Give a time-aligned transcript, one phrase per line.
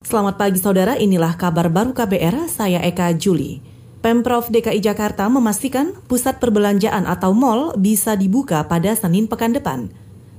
[0.00, 3.60] Selamat pagi saudara, inilah kabar baru KBR, saya Eka Juli.
[4.00, 9.92] Pemprov DKI Jakarta memastikan pusat perbelanjaan atau mall bisa dibuka pada Senin pekan depan.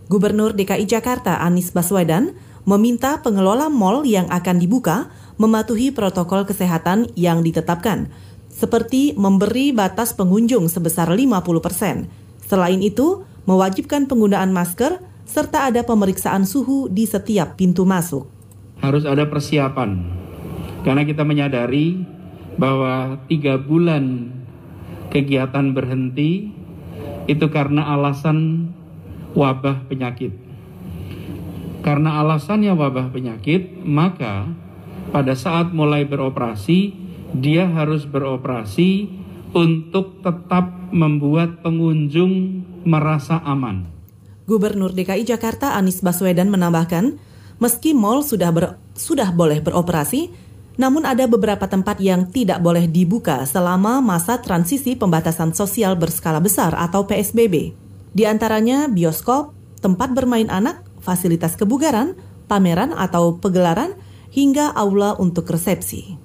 [0.10, 2.34] Gubernur DKI Jakarta Anies Baswedan
[2.66, 8.10] meminta pengelola mall yang akan dibuka mematuhi protokol kesehatan yang ditetapkan,
[8.50, 12.10] seperti memberi batas pengunjung sebesar 50 persen.
[12.44, 14.98] Selain itu, mewajibkan penggunaan masker
[15.30, 18.41] serta ada pemeriksaan suhu di setiap pintu masuk
[18.82, 20.02] harus ada persiapan
[20.82, 22.02] karena kita menyadari
[22.58, 24.34] bahwa tiga bulan
[25.14, 26.50] kegiatan berhenti
[27.30, 28.72] itu karena alasan
[29.38, 30.34] wabah penyakit.
[31.82, 34.46] Karena alasannya wabah penyakit, maka
[35.10, 36.94] pada saat mulai beroperasi,
[37.34, 39.10] dia harus beroperasi
[39.52, 43.90] untuk tetap membuat pengunjung merasa aman.
[44.46, 47.18] Gubernur DKI Jakarta Anies Baswedan menambahkan,
[47.62, 50.34] Meski mal sudah ber, sudah boleh beroperasi,
[50.82, 56.74] namun ada beberapa tempat yang tidak boleh dibuka selama masa transisi pembatasan sosial berskala besar
[56.74, 57.78] atau PSBB.
[58.18, 62.18] Di antaranya bioskop, tempat bermain anak, fasilitas kebugaran,
[62.50, 63.94] pameran atau pegelaran,
[64.34, 66.18] hingga aula untuk resepsi.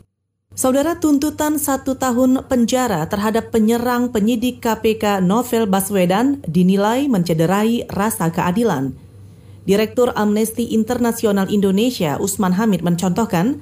[0.56, 8.97] Saudara tuntutan satu tahun penjara terhadap penyerang penyidik KPK Novel Baswedan dinilai mencederai rasa keadilan.
[9.67, 13.59] Direktur Amnesty Internasional Indonesia Usman Hamid mencontohkan,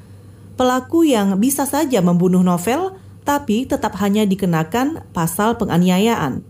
[0.61, 2.93] pelaku yang bisa saja membunuh novel
[3.25, 6.45] tapi tetap hanya dikenakan pasal penganiayaan.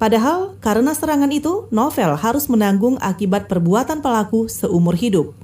[0.00, 5.36] Padahal karena serangan itu, novel harus menanggung akibat perbuatan pelaku seumur hidup.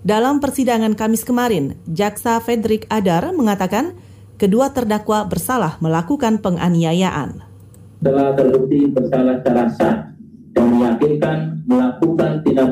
[0.00, 3.92] Dalam persidangan Kamis kemarin, Jaksa Frederick Adar mengatakan
[4.40, 7.44] kedua terdakwa bersalah melakukan penganiayaan.
[8.00, 10.09] Telah terbukti bersalah secara sah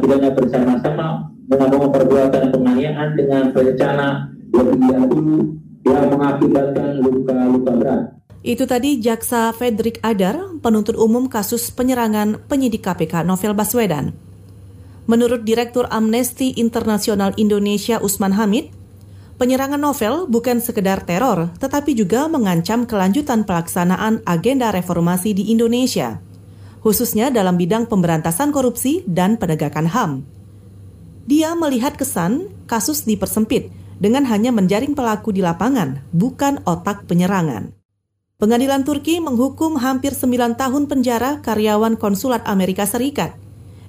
[0.08, 1.08] pidana bersama-sama
[1.52, 4.08] melakukan perbuatan penganiayaan dengan berencana
[4.56, 5.38] lebih dahulu
[5.84, 8.02] yang mengakibatkan luka-luka berat.
[8.40, 14.16] Itu tadi Jaksa Frederick Adar, penuntut umum kasus penyerangan penyidik KPK Novel Baswedan.
[15.04, 18.72] Menurut Direktur Amnesty Internasional Indonesia Usman Hamid,
[19.36, 26.20] penyerangan novel bukan sekedar teror, tetapi juga mengancam kelanjutan pelaksanaan agenda reformasi di Indonesia
[26.80, 30.12] khususnya dalam bidang pemberantasan korupsi dan penegakan HAM.
[31.28, 33.68] Dia melihat kesan kasus dipersempit
[33.98, 37.74] dengan hanya menjaring pelaku di lapangan, bukan otak penyerangan.
[38.38, 43.34] Pengadilan Turki menghukum hampir 9 tahun penjara karyawan konsulat Amerika Serikat.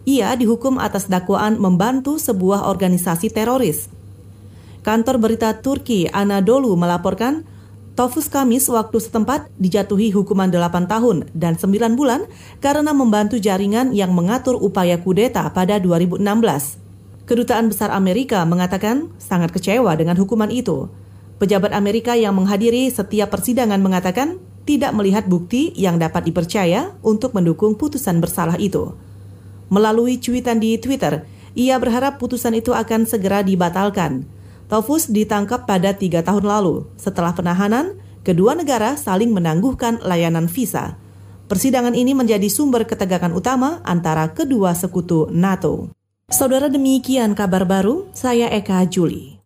[0.09, 3.93] Ia dihukum atas dakwaan membantu sebuah organisasi teroris.
[4.81, 7.45] Kantor berita Turki Anadolu melaporkan
[7.99, 12.31] Tofus Kamis waktu setempat dijatuhi hukuman 8 tahun dan 9 bulan
[12.63, 16.23] karena membantu jaringan yang mengatur upaya kudeta pada 2016.
[17.27, 20.87] Kedutaan Besar Amerika mengatakan sangat kecewa dengan hukuman itu.
[21.43, 27.75] Pejabat Amerika yang menghadiri setiap persidangan mengatakan tidak melihat bukti yang dapat dipercaya untuk mendukung
[27.75, 28.95] putusan bersalah itu.
[29.67, 34.38] Melalui cuitan di Twitter, ia berharap putusan itu akan segera dibatalkan.
[34.69, 36.85] Taufus ditangkap pada tiga tahun lalu.
[36.93, 40.93] Setelah penahanan, kedua negara saling menangguhkan layanan visa.
[41.49, 45.89] Persidangan ini menjadi sumber ketegangan utama antara kedua sekutu NATO.
[46.29, 49.38] Saudara demikian kabar baru, saya Eka Juli.